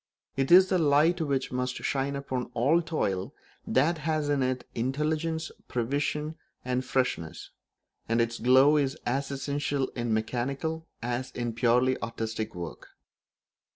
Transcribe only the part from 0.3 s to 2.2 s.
It is the light which must shine